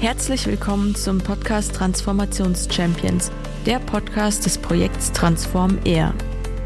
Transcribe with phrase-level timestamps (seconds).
[0.00, 3.30] Herzlich willkommen zum Podcast Transformations Champions,
[3.66, 6.14] der Podcast des Projekts Transform Air.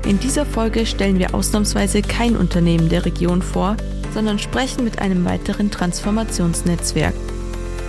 [0.07, 3.77] In dieser Folge stellen wir ausnahmsweise kein Unternehmen der Region vor,
[4.13, 7.17] sondern sprechen mit einem weiteren Transformationsnetzwerk.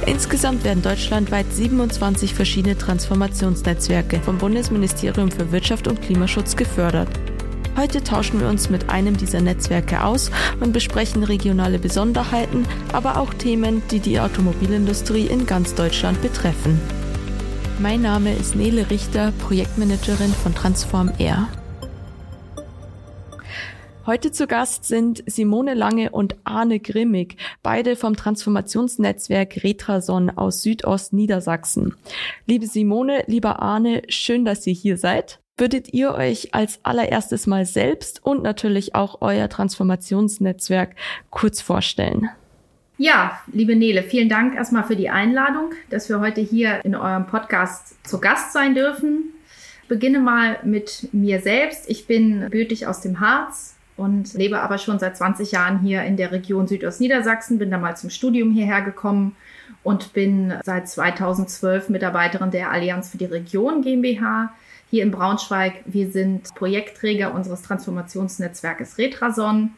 [0.07, 7.09] Insgesamt werden deutschlandweit 27 verschiedene Transformationsnetzwerke vom Bundesministerium für Wirtschaft und Klimaschutz gefördert.
[7.77, 10.31] Heute tauschen wir uns mit einem dieser Netzwerke aus
[10.61, 16.79] und besprechen regionale Besonderheiten, aber auch Themen, die die Automobilindustrie in ganz Deutschland betreffen.
[17.79, 21.49] Mein Name ist Nele Richter, Projektmanagerin von Transform Air.
[24.05, 31.95] Heute zu Gast sind Simone Lange und Arne Grimmig, beide vom Transformationsnetzwerk Retrason aus Südost-Niedersachsen.
[32.45, 35.41] Liebe Simone, lieber Arne, schön, dass ihr hier seid.
[35.57, 40.95] Würdet ihr euch als allererstes mal selbst und natürlich auch euer Transformationsnetzwerk
[41.29, 42.29] kurz vorstellen?
[42.97, 47.27] Ja, liebe Nele, vielen Dank erstmal für die Einladung, dass wir heute hier in eurem
[47.27, 49.31] Podcast zu Gast sein dürfen.
[49.83, 51.89] Ich beginne mal mit mir selbst.
[51.89, 56.17] Ich bin bürtig aus dem Harz, und lebe aber schon seit 20 Jahren hier in
[56.17, 59.35] der Region Südostniedersachsen, bin da mal zum Studium hierher gekommen
[59.85, 64.51] und bin seit 2012 Mitarbeiterin der Allianz für die Region GmbH
[64.89, 65.75] hier in Braunschweig.
[65.85, 69.71] Wir sind Projektträger unseres Transformationsnetzwerkes Retrason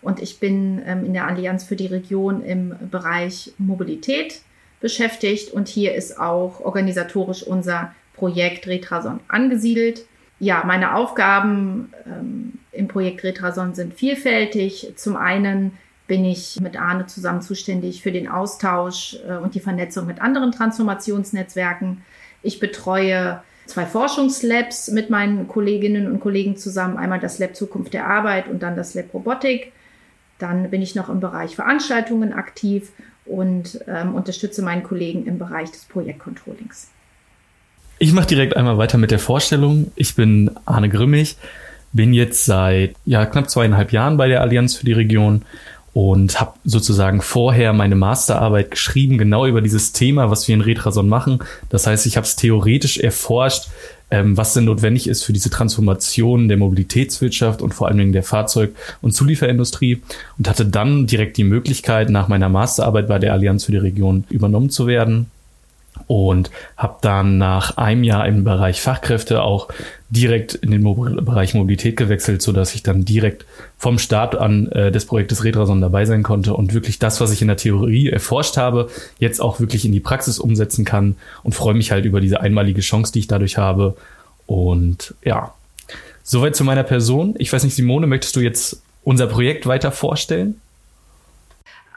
[0.00, 4.40] und ich bin ähm, in der Allianz für die Region im Bereich Mobilität
[4.80, 10.06] beschäftigt und hier ist auch organisatorisch unser Projekt Retrason angesiedelt
[10.42, 14.92] ja, meine Aufgaben ähm, im Projekt Retrason sind vielfältig.
[14.96, 15.78] Zum einen
[16.12, 20.52] bin ich mit Arne zusammen zuständig für den Austausch äh, und die Vernetzung mit anderen
[20.52, 22.02] Transformationsnetzwerken.
[22.42, 26.98] Ich betreue zwei Forschungslabs mit meinen Kolleginnen und Kollegen zusammen.
[26.98, 29.72] Einmal das Lab Zukunft der Arbeit und dann das Lab Robotik.
[30.38, 32.92] Dann bin ich noch im Bereich Veranstaltungen aktiv
[33.24, 36.90] und ähm, unterstütze meinen Kollegen im Bereich des Projektcontrollings.
[37.98, 39.92] Ich mache direkt einmal weiter mit der Vorstellung.
[39.94, 41.38] Ich bin Arne Grimmig,
[41.94, 45.46] bin jetzt seit ja, knapp zweieinhalb Jahren bei der Allianz für die Region
[45.94, 51.08] und habe sozusagen vorher meine Masterarbeit geschrieben, genau über dieses Thema, was wir in Retrason
[51.08, 51.40] machen.
[51.68, 53.68] Das heißt, ich habe es theoretisch erforscht,
[54.10, 58.22] ähm, was denn notwendig ist für diese Transformation der Mobilitätswirtschaft und vor allen Dingen der
[58.22, 60.02] Fahrzeug- und Zulieferindustrie
[60.38, 64.24] und hatte dann direkt die Möglichkeit, nach meiner Masterarbeit bei der Allianz für die Region
[64.30, 65.30] übernommen zu werden
[66.06, 69.68] und habe dann nach einem Jahr im Bereich Fachkräfte auch
[70.10, 73.46] direkt in den Bereich Mobilität gewechselt, so dass ich dann direkt
[73.78, 77.40] vom Start an äh, des Projektes Redrason dabei sein konnte und wirklich das, was ich
[77.40, 81.74] in der Theorie erforscht habe, jetzt auch wirklich in die Praxis umsetzen kann und freue
[81.74, 83.96] mich halt über diese einmalige Chance, die ich dadurch habe.
[84.46, 85.54] Und ja,
[86.22, 87.34] soweit zu meiner Person.
[87.38, 90.60] Ich weiß nicht, Simone, möchtest du jetzt unser Projekt weiter vorstellen?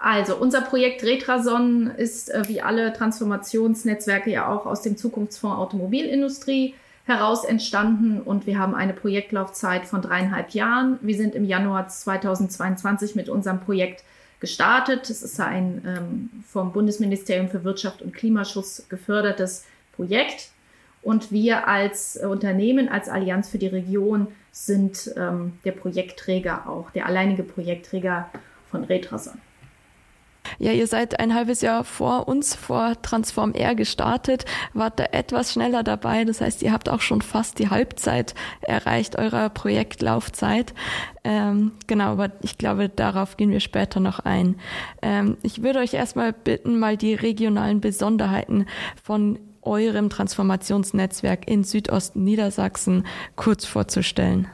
[0.06, 6.76] Also unser Projekt Retrason ist äh, wie alle Transformationsnetzwerke ja auch aus dem Zukunftsfonds Automobilindustrie
[7.06, 11.00] heraus entstanden und wir haben eine Projektlaufzeit von dreieinhalb Jahren.
[11.02, 14.04] Wir sind im Januar 2022 mit unserem Projekt
[14.40, 15.10] gestartet.
[15.10, 19.66] Es ist ein ähm, vom Bundesministerium für Wirtschaft und Klimaschutz gefördertes
[19.96, 20.50] Projekt.
[21.02, 26.92] Und wir als äh, Unternehmen, als Allianz für die Region sind ähm, der Projektträger auch,
[26.92, 28.30] der alleinige Projektträger
[28.70, 29.42] von Retrason.
[30.58, 35.54] Ja, ihr seid ein halbes Jahr vor uns, vor Transform R gestartet, wart da etwas
[35.54, 36.26] schneller dabei.
[36.26, 40.74] Das heißt, ihr habt auch schon fast die Halbzeit erreicht eurer Projektlaufzeit.
[41.24, 44.56] Ähm, genau, aber ich glaube, darauf gehen wir später noch ein.
[45.02, 48.66] Ähm, ich würde euch erstmal bitten, mal die regionalen Besonderheiten
[49.04, 53.06] von eurem Transformationsnetzwerk in Südosten Niedersachsen
[53.36, 54.48] kurz vorzustellen.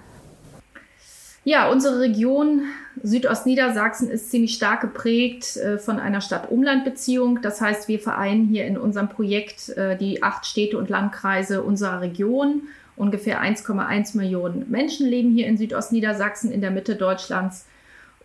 [1.43, 2.63] Ja, unsere Region
[3.03, 7.41] Südostniedersachsen ist ziemlich stark geprägt äh, von einer Stadt-Umland-Beziehung.
[7.41, 12.01] Das heißt, wir vereinen hier in unserem Projekt äh, die acht Städte und Landkreise unserer
[12.01, 12.63] Region.
[12.97, 17.65] Ungefähr 1,1 Millionen Menschen leben hier in Südostniedersachsen in der Mitte Deutschlands.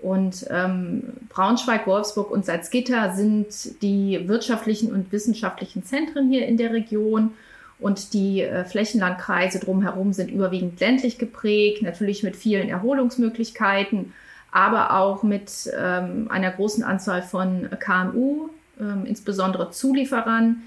[0.02, 6.72] Und ähm, Braunschweig, Wolfsburg und Salzgitter sind die wirtschaftlichen und wissenschaftlichen Zentren hier in der
[6.72, 7.30] Region.
[7.78, 14.12] Und die äh, Flächenlandkreise drumherum sind überwiegend ländlich geprägt, natürlich mit vielen Erholungsmöglichkeiten,
[14.52, 18.48] aber auch mit ähm, einer großen Anzahl von KMU,
[18.80, 20.62] ähm, insbesondere Zulieferern,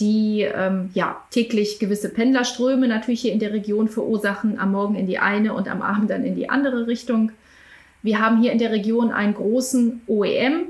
[0.00, 5.06] die ähm, ja, täglich gewisse Pendlerströme natürlich hier in der Region verursachen, am Morgen in
[5.06, 7.32] die eine und am Abend dann in die andere Richtung.
[8.02, 10.66] Wir haben hier in der Region einen großen OEM,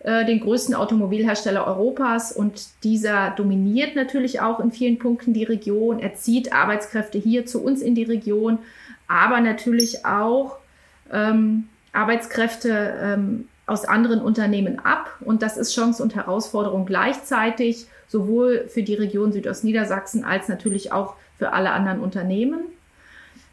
[0.00, 5.98] äh, den größten Automobilhersteller Europas und dieser dominiert natürlich auch in vielen Punkten die Region.
[5.98, 8.58] Er zieht Arbeitskräfte hier zu uns in die Region,
[9.08, 10.58] aber natürlich auch
[11.10, 15.10] ähm, Arbeitskräfte ähm, aus anderen Unternehmen ab.
[15.20, 21.14] Und das ist Chance und Herausforderung gleichzeitig, sowohl für die Region Südostniedersachsen als natürlich auch
[21.38, 22.60] für alle anderen Unternehmen.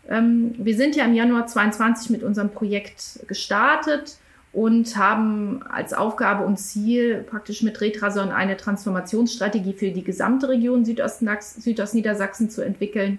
[0.07, 4.17] Ähm, wir sind ja im Januar 22 mit unserem Projekt gestartet
[4.51, 10.85] und haben als Aufgabe und Ziel praktisch mit Retrason eine Transformationsstrategie für die gesamte Region
[10.85, 13.17] Südostniedersachsen zu entwickeln.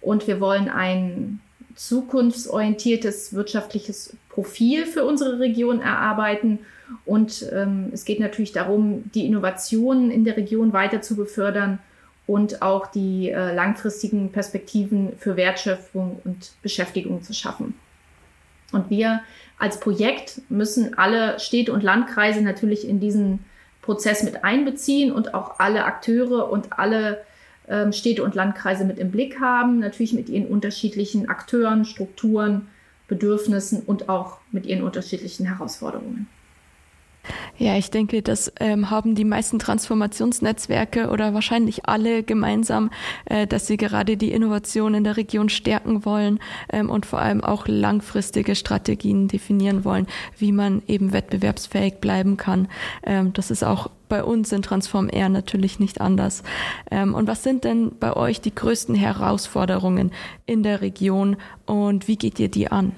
[0.00, 1.40] Und wir wollen ein
[1.74, 6.60] zukunftsorientiertes wirtschaftliches Profil für unsere Region erarbeiten.
[7.04, 11.78] Und ähm, es geht natürlich darum, die Innovationen in der Region weiter zu befördern
[12.26, 17.74] und auch die äh, langfristigen Perspektiven für Wertschöpfung und Beschäftigung zu schaffen.
[18.72, 19.20] Und wir
[19.58, 23.44] als Projekt müssen alle Städte und Landkreise natürlich in diesen
[23.82, 27.22] Prozess mit einbeziehen und auch alle Akteure und alle
[27.92, 32.68] Städte und Landkreise mit im Blick haben, natürlich mit ihren unterschiedlichen Akteuren, Strukturen,
[33.08, 36.28] Bedürfnissen und auch mit ihren unterschiedlichen Herausforderungen.
[37.58, 42.90] Ja, ich denke, das ähm, haben die meisten Transformationsnetzwerke oder wahrscheinlich alle gemeinsam,
[43.26, 46.40] äh, dass sie gerade die Innovation in der Region stärken wollen
[46.72, 50.06] ähm, und vor allem auch langfristige Strategien definieren wollen,
[50.38, 52.68] wie man eben wettbewerbsfähig bleiben kann.
[53.02, 56.42] Ähm, das ist auch bei uns in Transform Air natürlich nicht anders.
[56.90, 60.12] Ähm, und was sind denn bei euch die größten Herausforderungen
[60.44, 62.92] in der Region und wie geht ihr die an?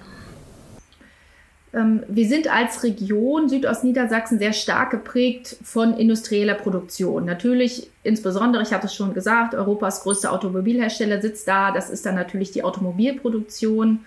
[1.73, 7.25] Ähm, wir sind als Region Südostniedersachsen sehr stark geprägt von industrieller Produktion.
[7.25, 11.73] Natürlich insbesondere, ich hatte es schon gesagt, Europas größter Automobilhersteller sitzt da.
[11.73, 14.01] Das ist dann natürlich die Automobilproduktion.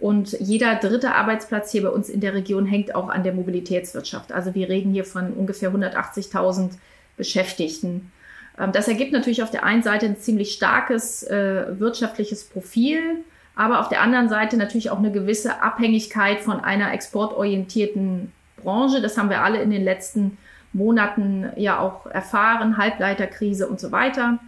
[0.00, 4.32] Und jeder dritte Arbeitsplatz hier bei uns in der Region hängt auch an der Mobilitätswirtschaft.
[4.32, 6.70] Also wir reden hier von ungefähr 180.000
[7.16, 8.12] Beschäftigten.
[8.58, 13.24] Ähm, das ergibt natürlich auf der einen Seite ein ziemlich starkes äh, wirtschaftliches Profil
[13.56, 19.00] aber auf der anderen Seite natürlich auch eine gewisse Abhängigkeit von einer exportorientierten Branche.
[19.00, 20.38] Das haben wir alle in den letzten
[20.74, 24.38] Monaten ja auch erfahren, Halbleiterkrise und so weiter.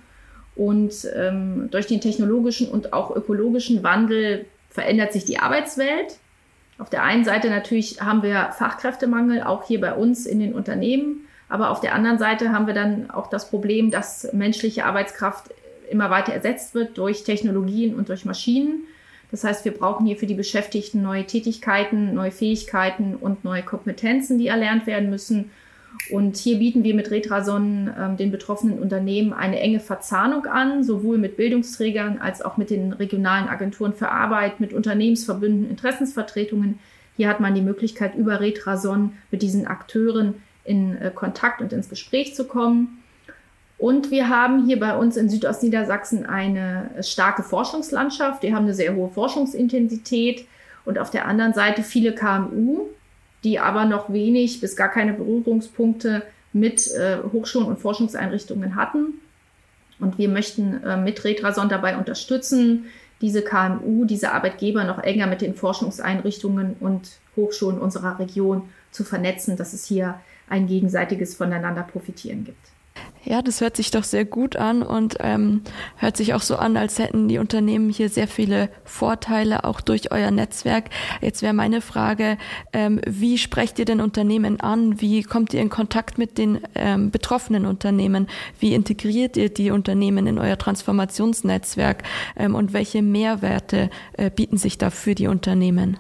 [0.54, 6.18] Und ähm, durch den technologischen und auch ökologischen Wandel verändert sich die Arbeitswelt.
[6.78, 11.26] Auf der einen Seite natürlich haben wir Fachkräftemangel, auch hier bei uns in den Unternehmen.
[11.48, 15.50] Aber auf der anderen Seite haben wir dann auch das Problem, dass menschliche Arbeitskraft
[15.90, 18.84] immer weiter ersetzt wird durch Technologien und durch Maschinen.
[19.30, 24.38] Das heißt, wir brauchen hier für die Beschäftigten neue Tätigkeiten, neue Fähigkeiten und neue Kompetenzen,
[24.38, 25.50] die erlernt werden müssen.
[26.10, 31.18] Und hier bieten wir mit Retrason ähm, den betroffenen Unternehmen eine enge Verzahnung an, sowohl
[31.18, 36.78] mit Bildungsträgern als auch mit den regionalen Agenturen für Arbeit, mit Unternehmensverbünden, Interessensvertretungen.
[37.16, 40.34] Hier hat man die Möglichkeit, über Retrason mit diesen Akteuren
[40.64, 43.02] in äh, Kontakt und ins Gespräch zu kommen.
[43.78, 48.42] Und wir haben hier bei uns in Südostniedersachsen eine starke Forschungslandschaft.
[48.42, 50.46] Wir haben eine sehr hohe Forschungsintensität
[50.84, 52.86] und auf der anderen Seite viele KMU,
[53.44, 56.22] die aber noch wenig bis gar keine Berührungspunkte
[56.52, 59.20] mit äh, Hochschulen und Forschungseinrichtungen hatten.
[59.98, 62.86] Und wir möchten äh, mit Retrason dabei unterstützen,
[63.20, 69.56] diese KMU, diese Arbeitgeber noch enger mit den Forschungseinrichtungen und Hochschulen unserer Region zu vernetzen,
[69.56, 72.75] dass es hier ein gegenseitiges Voneinander profitieren gibt.
[73.28, 75.62] Ja, das hört sich doch sehr gut an und ähm,
[75.96, 80.12] hört sich auch so an, als hätten die Unternehmen hier sehr viele Vorteile, auch durch
[80.12, 80.90] euer Netzwerk.
[81.20, 82.38] Jetzt wäre meine Frage,
[82.72, 85.00] ähm, wie sprecht ihr denn Unternehmen an?
[85.00, 88.28] Wie kommt ihr in Kontakt mit den ähm, betroffenen Unternehmen?
[88.60, 92.04] Wie integriert ihr die Unternehmen in euer Transformationsnetzwerk?
[92.36, 95.98] Ähm, und welche Mehrwerte äh, bieten sich da für die Unternehmen?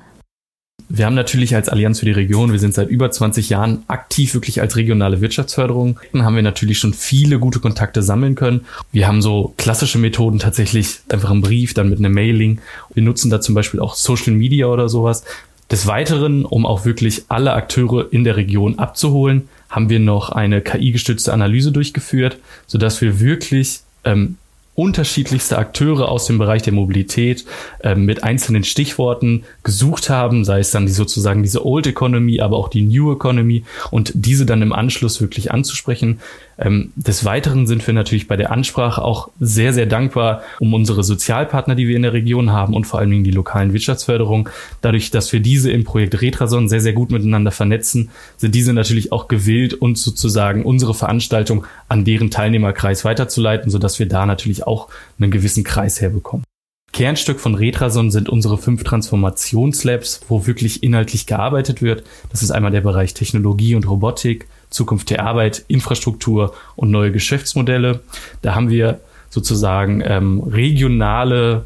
[0.88, 4.34] Wir haben natürlich als Allianz für die Region, wir sind seit über 20 Jahren aktiv
[4.34, 5.98] wirklich als regionale Wirtschaftsförderung.
[6.12, 8.66] Dann haben wir natürlich schon viele gute Kontakte sammeln können.
[8.92, 12.60] Wir haben so klassische Methoden tatsächlich einfach einen Brief, dann mit einem Mailing.
[12.94, 15.24] Wir nutzen da zum Beispiel auch Social Media oder sowas.
[15.70, 20.60] Des Weiteren, um auch wirklich alle Akteure in der Region abzuholen, haben wir noch eine
[20.60, 22.38] KI-gestützte Analyse durchgeführt,
[22.68, 24.36] sodass wir wirklich ähm,
[24.76, 27.44] unterschiedlichste Akteure aus dem Bereich der Mobilität
[27.80, 32.56] äh, mit einzelnen Stichworten gesucht haben, sei es dann die sozusagen diese Old Economy, aber
[32.56, 36.20] auch die New Economy und diese dann im Anschluss wirklich anzusprechen.
[36.58, 41.04] Ähm, des Weiteren sind wir natürlich bei der Ansprache auch sehr, sehr dankbar um unsere
[41.04, 44.48] Sozialpartner, die wir in der Region haben und vor allen Dingen die lokalen Wirtschaftsförderung.
[44.80, 49.12] Dadurch, dass wir diese im Projekt Retrason sehr, sehr gut miteinander vernetzen, sind diese natürlich
[49.12, 54.88] auch gewillt, uns sozusagen unsere Veranstaltung an deren Teilnehmerkreis weiterzuleiten, sodass wir da natürlich auch
[55.18, 56.44] einen gewissen Kreis herbekommen.
[56.92, 62.04] Kernstück von Retrason sind unsere fünf Transformationslabs, wo wirklich inhaltlich gearbeitet wird.
[62.30, 68.00] Das ist einmal der Bereich Technologie und Robotik, Zukunft der Arbeit, Infrastruktur und neue Geschäftsmodelle.
[68.42, 71.64] Da haben wir sozusagen ähm, regionale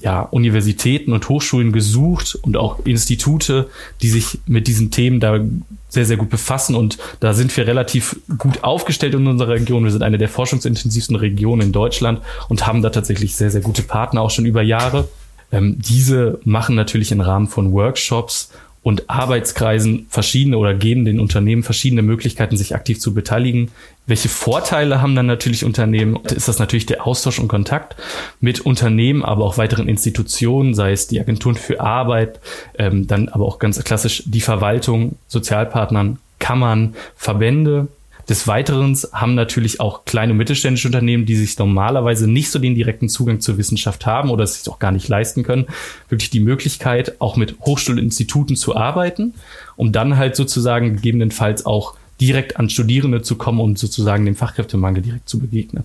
[0.00, 3.68] ja, Universitäten und Hochschulen gesucht und auch Institute,
[4.02, 5.40] die sich mit diesen Themen da
[5.88, 6.74] sehr, sehr gut befassen.
[6.74, 9.84] Und da sind wir relativ gut aufgestellt in unserer Region.
[9.84, 13.82] Wir sind eine der forschungsintensivsten Regionen in Deutschland und haben da tatsächlich sehr, sehr gute
[13.82, 15.08] Partner auch schon über Jahre.
[15.52, 18.50] Ähm, diese machen natürlich im Rahmen von Workshops
[18.84, 23.70] und Arbeitskreisen verschiedene oder geben den Unternehmen verschiedene Möglichkeiten, sich aktiv zu beteiligen.
[24.06, 26.18] Welche Vorteile haben dann natürlich Unternehmen?
[26.26, 27.96] Ist das natürlich der Austausch und Kontakt
[28.40, 32.40] mit Unternehmen, aber auch weiteren Institutionen, sei es die Agenturen für Arbeit,
[32.78, 37.88] ähm, dann aber auch ganz klassisch die Verwaltung, Sozialpartnern, Kammern, Verbände,
[38.28, 42.74] des Weiteren haben natürlich auch kleine und mittelständische Unternehmen, die sich normalerweise nicht so den
[42.74, 45.66] direkten Zugang zur Wissenschaft haben oder es sich auch gar nicht leisten können,
[46.08, 49.34] wirklich die Möglichkeit, auch mit Hochschulinstituten zu arbeiten,
[49.76, 55.02] um dann halt sozusagen gegebenenfalls auch direkt an Studierende zu kommen und sozusagen dem Fachkräftemangel
[55.02, 55.84] direkt zu begegnen.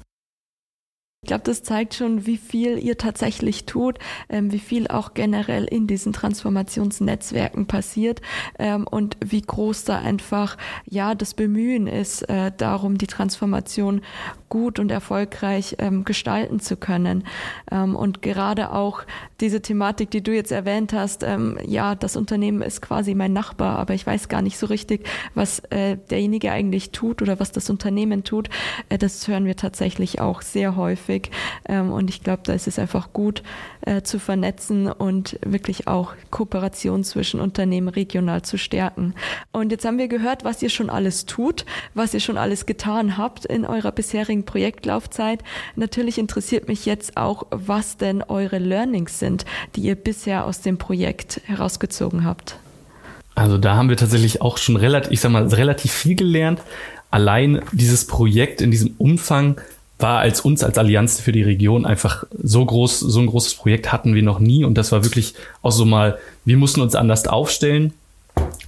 [1.21, 3.99] Ich glaube, das zeigt schon, wie viel ihr tatsächlich tut,
[4.29, 8.21] ähm, wie viel auch generell in diesen Transformationsnetzwerken passiert
[8.57, 13.99] ähm, und wie groß da einfach ja das Bemühen ist, äh, darum die Transformation
[14.47, 17.25] gut und erfolgreich ähm, gestalten zu können.
[17.69, 19.01] Ähm, und gerade auch
[19.41, 23.77] diese Thematik, die du jetzt erwähnt hast, ähm, ja, das Unternehmen ist quasi mein Nachbar,
[23.77, 27.69] aber ich weiß gar nicht so richtig, was äh, derjenige eigentlich tut oder was das
[27.69, 28.49] Unternehmen tut.
[28.87, 31.08] Äh, das hören wir tatsächlich auch sehr häufig.
[31.67, 33.43] Ähm, und ich glaube, da ist es einfach gut
[33.81, 39.13] äh, zu vernetzen und wirklich auch Kooperation zwischen Unternehmen regional zu stärken.
[39.51, 43.17] Und jetzt haben wir gehört, was ihr schon alles tut, was ihr schon alles getan
[43.17, 45.43] habt in eurer bisherigen Projektlaufzeit.
[45.75, 50.77] Natürlich interessiert mich jetzt auch, was denn eure Learnings sind, die ihr bisher aus dem
[50.77, 52.57] Projekt herausgezogen habt.
[53.35, 56.61] Also da haben wir tatsächlich auch schon relativ, ich sag mal, relativ viel gelernt.
[57.09, 59.61] Allein dieses Projekt in diesem Umfang
[59.99, 63.91] war als uns als Allianz für die Region einfach so groß, so ein großes Projekt
[63.91, 67.27] hatten wir noch nie und das war wirklich auch so mal, wir mussten uns anders
[67.27, 67.93] aufstellen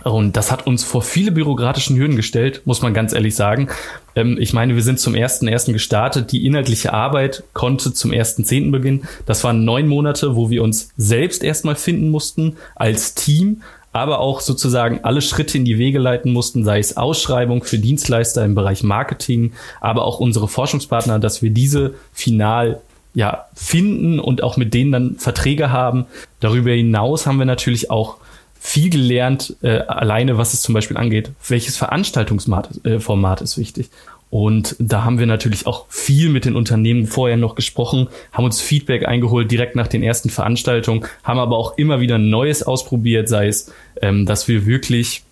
[0.04, 3.70] und das hat uns vor viele bürokratischen Hürden gestellt, muss man ganz ehrlich sagen.
[4.16, 6.32] Ähm, ich meine, wir sind zum ersten ersten gestartet.
[6.32, 9.08] Die inhaltliche Arbeit konnte zum ersten zehnten beginnen.
[9.26, 13.62] Das waren neun Monate, wo wir uns selbst erstmal finden mussten als Team,
[13.94, 18.44] aber auch sozusagen alle Schritte in die Wege leiten mussten, sei es Ausschreibung für Dienstleister
[18.46, 22.82] im Bereich Marketing, aber auch unsere Forschungspartner, dass wir diese final
[23.14, 26.06] ja, finden und auch mit denen dann Verträge haben.
[26.40, 28.18] Darüber hinaus haben wir natürlich auch
[28.58, 33.90] viel gelernt, äh, alleine was es zum Beispiel angeht, welches Veranstaltungsformat äh, ist wichtig.
[34.32, 38.62] Und da haben wir natürlich auch viel mit den Unternehmen vorher noch gesprochen, haben uns
[38.62, 43.48] Feedback eingeholt direkt nach den ersten Veranstaltungen, haben aber auch immer wieder Neues ausprobiert, sei
[43.48, 45.24] es, ähm, dass wir wirklich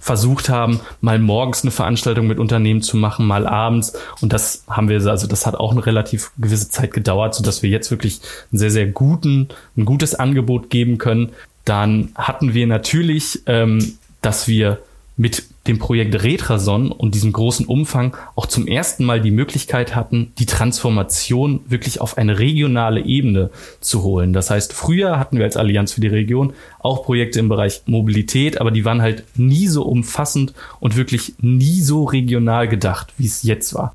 [0.00, 3.94] versucht haben, mal morgens eine Veranstaltung mit Unternehmen zu machen, mal abends.
[4.20, 7.62] Und das haben wir, also das hat auch eine relativ gewisse Zeit gedauert, so dass
[7.62, 8.20] wir jetzt wirklich
[8.52, 9.48] einen sehr, sehr guten,
[9.78, 11.30] ein gutes Angebot geben können,
[11.64, 14.78] dann hatten wir natürlich, ähm, dass wir
[15.20, 20.32] mit dem Projekt Retrason und diesem großen Umfang auch zum ersten Mal die Möglichkeit hatten,
[20.38, 23.50] die Transformation wirklich auf eine regionale Ebene
[23.80, 24.32] zu holen.
[24.32, 28.62] Das heißt, früher hatten wir als Allianz für die Region auch Projekte im Bereich Mobilität,
[28.62, 33.42] aber die waren halt nie so umfassend und wirklich nie so regional gedacht, wie es
[33.42, 33.92] jetzt war.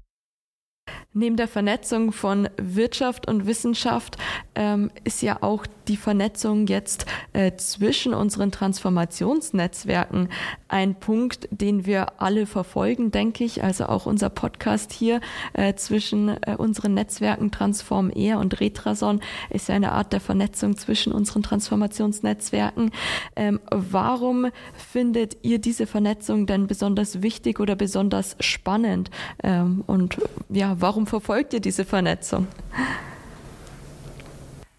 [1.11, 4.17] Neben der Vernetzung von Wirtschaft und Wissenschaft
[4.53, 10.29] ähm, ist ja auch die Vernetzung jetzt äh, zwischen unseren Transformationsnetzwerken
[10.67, 13.63] ein Punkt, den wir alle verfolgen, denke ich.
[13.63, 15.21] Also auch unser Podcast hier
[15.53, 20.77] äh, zwischen äh, unseren Netzwerken Transform Air und Retrason ist ja eine Art der Vernetzung
[20.77, 22.91] zwischen unseren Transformationsnetzwerken.
[23.35, 29.09] Ähm, warum findet ihr diese Vernetzung denn besonders wichtig oder besonders spannend?
[29.43, 30.17] Ähm, und
[30.49, 32.47] ja, warum verfolgt ihr diese Vernetzung?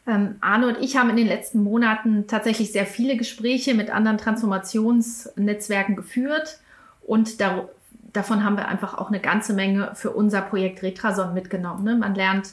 [0.07, 4.19] Ähm, Arne und ich haben in den letzten Monaten tatsächlich sehr viele Gespräche mit anderen
[4.19, 6.61] Transformationsnetzwerken geführt
[7.03, 7.69] und da,
[8.13, 11.85] davon haben wir einfach auch eine ganze Menge für unser Projekt Retrason mitgenommen.
[11.85, 11.97] Ne?
[11.97, 12.51] Man lernt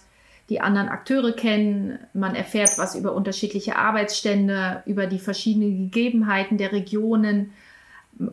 [0.50, 6.72] die anderen Akteure kennen, man erfährt was über unterschiedliche Arbeitsstände, über die verschiedenen Gegebenheiten der
[6.72, 7.54] Regionen,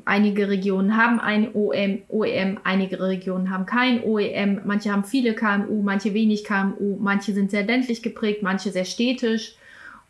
[0.04, 5.82] Einige Regionen haben ein OEM, OEM, einige Regionen haben kein OEM, manche haben viele KMU,
[5.82, 9.54] manche wenig KMU, manche sind sehr ländlich geprägt, manche sehr städtisch.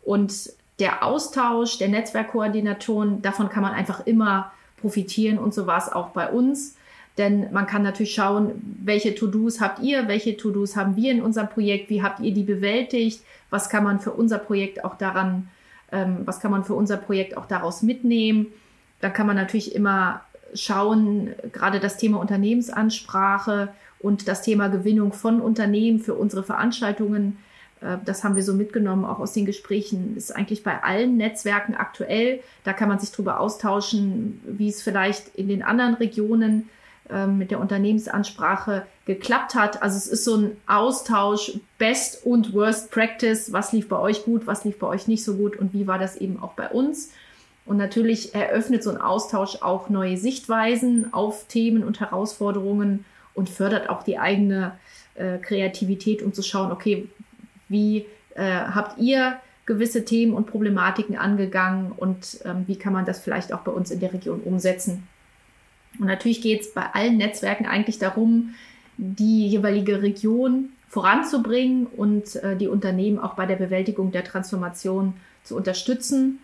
[0.03, 5.91] Und der Austausch der Netzwerkkoordinatoren, davon kann man einfach immer profitieren und so war es
[5.91, 6.75] auch bei uns.
[7.17, 11.49] Denn man kann natürlich schauen, welche To-Dos habt ihr, welche To-Dos haben wir in unserem
[11.49, 15.49] Projekt, wie habt ihr die bewältigt, was kann man für unser Projekt auch daran,
[15.91, 18.47] ähm, was kann man für unser Projekt auch daraus mitnehmen.
[19.01, 20.21] Da kann man natürlich immer
[20.53, 27.37] schauen, gerade das Thema Unternehmensansprache und das Thema Gewinnung von Unternehmen für unsere Veranstaltungen
[27.81, 31.75] äh, das haben wir so mitgenommen, auch aus den Gesprächen, ist eigentlich bei allen Netzwerken
[31.75, 32.41] aktuell.
[32.63, 36.69] Da kann man sich drüber austauschen, wie es vielleicht in den anderen Regionen
[37.09, 39.81] ähm, mit der Unternehmensansprache geklappt hat.
[39.81, 43.51] Also es ist so ein Austausch Best und Worst Practice.
[43.51, 45.99] Was lief bei euch gut, was lief bei euch nicht so gut und wie war
[45.99, 47.11] das eben auch bei uns?
[47.65, 53.89] Und natürlich eröffnet so ein Austausch auch neue Sichtweisen auf Themen und Herausforderungen und fördert
[53.89, 54.73] auch die eigene
[55.15, 57.07] äh, Kreativität, um zu schauen, okay,
[57.69, 63.19] wie äh, habt ihr gewisse Themen und Problematiken angegangen und ähm, wie kann man das
[63.19, 65.07] vielleicht auch bei uns in der Region umsetzen.
[65.99, 68.55] Und natürlich geht es bei allen Netzwerken eigentlich darum,
[68.97, 75.13] die jeweilige Region voranzubringen und äh, die Unternehmen auch bei der Bewältigung der Transformation
[75.43, 76.39] zu unterstützen.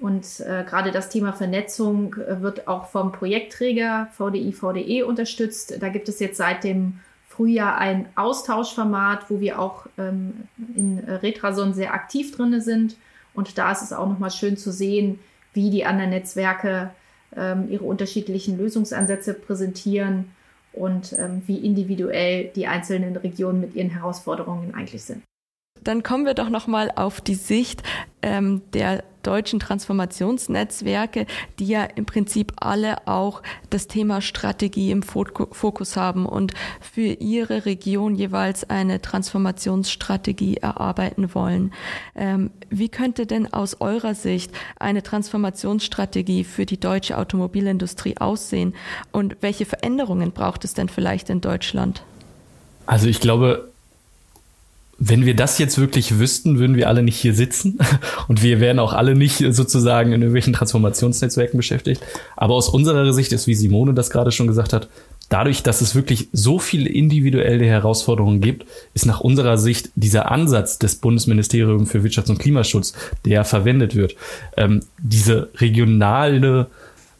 [0.00, 5.74] Und äh, gerade das Thema Vernetzung äh, wird auch vom Projektträger VDI VDE unterstützt.
[5.80, 11.74] Da gibt es jetzt seit dem Frühjahr ein Austauschformat, wo wir auch ähm, in Retrason
[11.74, 12.96] sehr aktiv drin sind.
[13.34, 15.18] Und da ist es auch nochmal schön zu sehen,
[15.52, 16.90] wie die anderen Netzwerke
[17.36, 20.30] ähm, ihre unterschiedlichen Lösungsansätze präsentieren
[20.72, 25.22] und ähm, wie individuell die einzelnen Regionen mit ihren Herausforderungen eigentlich sind.
[25.82, 27.82] Dann kommen wir doch noch mal auf die Sicht
[28.22, 31.26] ähm, der deutschen Transformationsnetzwerke,
[31.58, 37.66] die ja im Prinzip alle auch das Thema Strategie im Fokus haben und für ihre
[37.66, 41.74] Region jeweils eine Transformationsstrategie erarbeiten wollen.
[42.16, 48.74] Ähm, wie könnte denn aus eurer Sicht eine Transformationsstrategie für die deutsche Automobilindustrie aussehen
[49.12, 52.02] und welche Veränderungen braucht es denn vielleicht in Deutschland?
[52.86, 53.67] Also ich glaube,
[54.98, 57.78] wenn wir das jetzt wirklich wüssten, würden wir alle nicht hier sitzen
[58.28, 62.02] und wir wären auch alle nicht sozusagen in irgendwelchen Transformationsnetzwerken beschäftigt.
[62.36, 64.88] Aber aus unserer Sicht ist, wie Simone das gerade schon gesagt hat,
[65.28, 70.78] dadurch, dass es wirklich so viele individuelle Herausforderungen gibt, ist nach unserer Sicht dieser Ansatz
[70.78, 74.16] des Bundesministeriums für Wirtschafts- und Klimaschutz, der verwendet wird,
[74.56, 76.66] ähm, diese regionale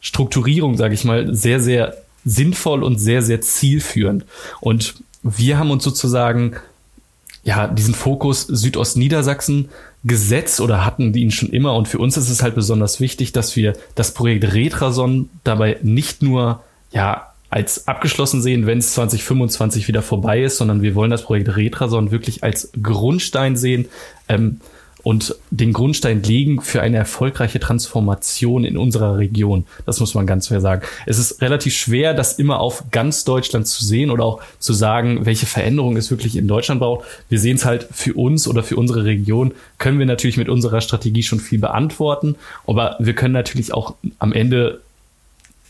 [0.01, 1.95] Strukturierung, sage ich mal, sehr, sehr
[2.25, 4.25] sinnvoll und sehr, sehr zielführend.
[4.59, 6.55] Und wir haben uns sozusagen
[7.49, 9.69] ja, diesen Fokus Südostniedersachsen
[10.03, 11.73] gesetzt oder hatten die ihn schon immer.
[11.73, 16.21] Und für uns ist es halt besonders wichtig, dass wir das Projekt Retrason dabei nicht
[16.21, 21.23] nur, ja, als abgeschlossen sehen, wenn es 2025 wieder vorbei ist, sondern wir wollen das
[21.23, 23.87] Projekt Retrason wirklich als Grundstein sehen,
[24.27, 24.61] ähm,
[25.03, 29.65] und den Grundstein legen für eine erfolgreiche Transformation in unserer Region.
[29.85, 30.81] Das muss man ganz fair sagen.
[31.05, 35.25] Es ist relativ schwer, das immer auf ganz Deutschland zu sehen oder auch zu sagen,
[35.25, 37.05] welche Veränderungen es wirklich in Deutschland braucht.
[37.29, 40.81] Wir sehen es halt für uns oder für unsere Region, können wir natürlich mit unserer
[40.81, 42.35] Strategie schon viel beantworten,
[42.67, 44.81] aber wir können natürlich auch am Ende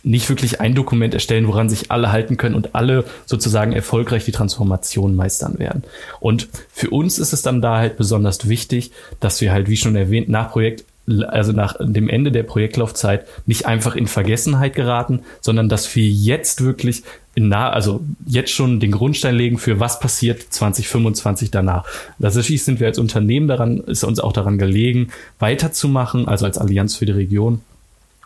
[0.04, 4.32] nicht wirklich ein Dokument erstellen, woran sich alle halten können und alle sozusagen erfolgreich die
[4.32, 5.84] Transformation meistern werden.
[6.20, 9.96] Und für uns ist es dann da halt besonders wichtig, dass wir halt, wie schon
[9.96, 10.86] erwähnt, nach Projekt
[11.28, 16.64] also nach dem Ende der Projektlaufzeit nicht einfach in Vergessenheit geraten, sondern dass wir jetzt
[16.64, 17.04] wirklich
[17.36, 21.86] nah, also jetzt schon den Grundstein legen für was passiert 2025 danach.
[22.20, 25.10] Natürlich sind wir als Unternehmen daran, ist uns auch daran gelegen,
[25.40, 27.62] weiterzumachen, also als Allianz für die Region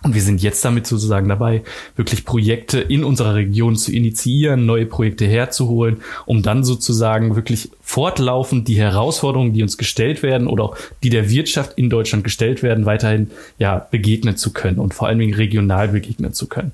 [0.04, 1.64] und wir sind jetzt damit sozusagen dabei,
[1.96, 8.68] wirklich Projekte in unserer Region zu initiieren, neue Projekte herzuholen, um dann sozusagen wirklich fortlaufend
[8.68, 12.86] die Herausforderungen, die uns gestellt werden oder auch die der Wirtschaft in Deutschland gestellt werden,
[12.86, 16.74] weiterhin ja begegnen zu können und vor allen Dingen regional begegnen zu können.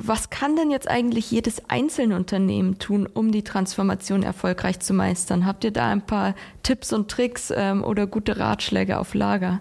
[0.00, 5.44] Was kann denn jetzt eigentlich jedes einzelne Unternehmen tun, um die Transformation erfolgreich zu meistern?
[5.44, 9.58] Habt ihr da ein paar Tipps und Tricks ähm, oder gute Ratschläge auf Lager?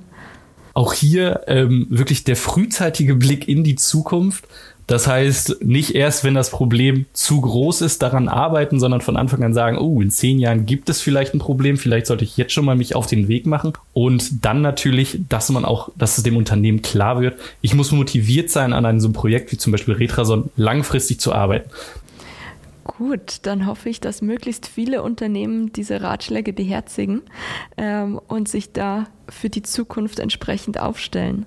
[0.78, 4.46] Auch hier ähm, wirklich der frühzeitige Blick in die Zukunft.
[4.86, 9.44] Das heißt, nicht erst, wenn das Problem zu groß ist, daran arbeiten, sondern von Anfang
[9.44, 12.54] an sagen, oh, in zehn Jahren gibt es vielleicht ein Problem, vielleicht sollte ich jetzt
[12.54, 13.74] schon mal mich auf den Weg machen.
[13.94, 18.52] Und dann natürlich, dass man auch, dass es dem Unternehmen klar wird, ich muss motiviert
[18.52, 21.72] sein, an einem so einem Projekt wie zum Beispiel Retrason langfristig zu arbeiten.
[22.88, 27.22] Gut, dann hoffe ich, dass möglichst viele Unternehmen diese Ratschläge beherzigen
[27.76, 31.46] ähm, und sich da für die Zukunft entsprechend aufstellen.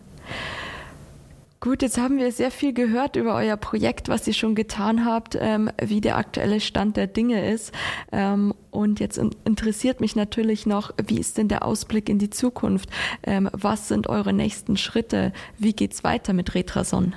[1.59, 5.37] Gut, jetzt haben wir sehr viel gehört über euer Projekt, was ihr schon getan habt,
[5.39, 7.73] ähm, wie der aktuelle Stand der Dinge ist.
[8.13, 12.89] Ähm, und jetzt interessiert mich natürlich noch, wie ist denn der Ausblick in die Zukunft?
[13.23, 15.33] Ähm, was sind eure nächsten Schritte?
[15.59, 17.15] Wie geht's weiter mit Retrason?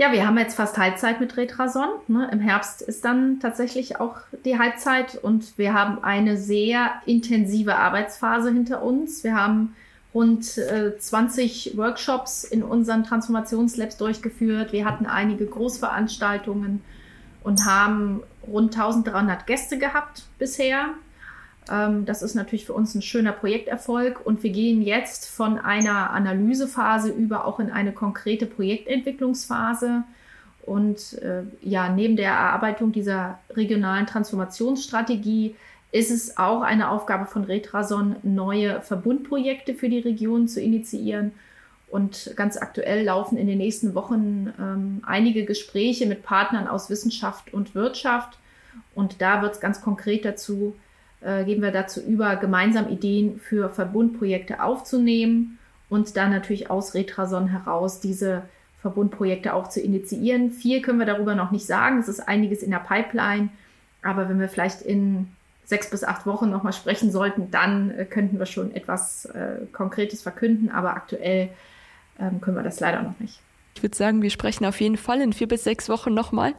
[0.00, 1.86] Ja, wir haben jetzt fast Halbzeit mit Retrason.
[2.08, 2.30] Ne?
[2.32, 8.50] Im Herbst ist dann tatsächlich auch die Halbzeit und wir haben eine sehr intensive Arbeitsphase
[8.50, 9.24] hinter uns.
[9.24, 9.76] Wir haben
[10.14, 14.72] rund äh, 20 Workshops in unseren Transformationslabs durchgeführt.
[14.72, 16.82] Wir hatten einige Großveranstaltungen
[17.44, 20.94] und haben rund 1300 Gäste gehabt bisher.
[21.68, 26.10] Ähm, das ist natürlich für uns ein schöner Projekterfolg und wir gehen jetzt von einer
[26.10, 30.04] Analysephase über auch in eine konkrete Projektentwicklungsphase.
[30.62, 35.56] Und äh, ja, neben der Erarbeitung dieser regionalen Transformationsstrategie
[35.92, 41.32] ist es auch eine Aufgabe von Retrason, neue Verbundprojekte für die Region zu initiieren.
[41.88, 47.52] Und ganz aktuell laufen in den nächsten Wochen ähm, einige Gespräche mit Partnern aus Wissenschaft
[47.52, 48.38] und Wirtschaft.
[48.94, 50.76] Und da wird es ganz konkret dazu,
[51.22, 57.48] äh, gehen wir dazu über, gemeinsam Ideen für Verbundprojekte aufzunehmen und dann natürlich aus Retrason
[57.48, 58.42] heraus diese
[58.80, 60.50] Verbundprojekte auch zu initiieren.
[60.50, 61.98] Viel können wir darüber noch nicht sagen.
[61.98, 63.50] Es ist einiges in der Pipeline.
[64.02, 65.28] Aber wenn wir vielleicht in
[65.64, 70.22] sechs bis acht Wochen nochmal sprechen sollten, dann äh, könnten wir schon etwas äh, Konkretes
[70.22, 71.50] verkünden, aber aktuell
[72.18, 73.40] ähm, können wir das leider noch nicht.
[73.76, 76.54] Ich würde sagen, wir sprechen auf jeden Fall in vier bis sechs Wochen nochmal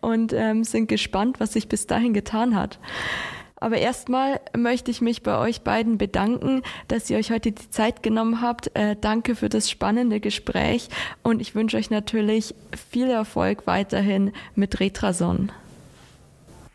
[0.00, 2.78] und ähm, sind gespannt, was sich bis dahin getan hat.
[3.62, 8.02] Aber erstmal möchte ich mich bei euch beiden bedanken, dass ihr euch heute die Zeit
[8.02, 8.74] genommen habt.
[8.74, 10.88] Äh, danke für das spannende Gespräch
[11.22, 12.56] und ich wünsche euch natürlich
[12.90, 15.52] viel Erfolg weiterhin mit Retrason.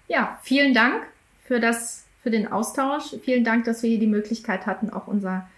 [0.08, 1.04] Ja, vielen Dank
[1.44, 3.18] für das, für den Austausch.
[3.22, 5.50] Vielen Dank, dass wir hier die Möglichkeit hatten, auch unser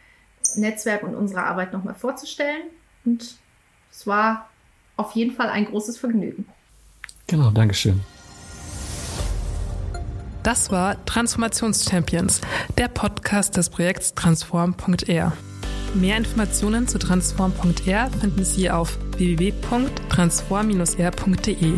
[0.56, 2.64] Netzwerk und unsere Arbeit nochmal vorzustellen.
[3.06, 3.36] Und
[3.92, 4.50] es war
[4.98, 6.48] auf jeden Fall ein großes Vergnügen.
[7.28, 8.02] Genau, Dankeschön.
[10.50, 12.42] Das war Transformationschampions,
[12.80, 15.32] der Podcast des Projekts transform.r.
[15.94, 21.74] Mehr Informationen zu transform.r finden Sie auf www.transform-r.de.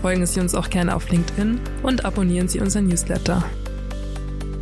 [0.00, 3.44] Folgen Sie uns auch gerne auf LinkedIn und abonnieren Sie unseren Newsletter.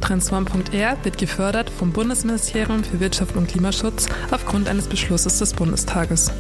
[0.03, 6.31] Transform.r wird gefördert vom Bundesministerium für Wirtschaft und Klimaschutz aufgrund eines Beschlusses des Bundestages.